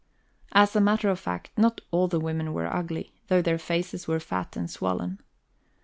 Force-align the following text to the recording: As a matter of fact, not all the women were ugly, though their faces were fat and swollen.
As 0.53 0.75
a 0.75 0.81
matter 0.81 1.09
of 1.11 1.19
fact, 1.19 1.51
not 1.55 1.79
all 1.91 2.07
the 2.07 2.19
women 2.19 2.53
were 2.53 2.65
ugly, 2.75 3.13
though 3.27 3.43
their 3.43 3.59
faces 3.59 4.07
were 4.07 4.19
fat 4.19 4.55
and 4.57 4.67
swollen. 4.67 5.21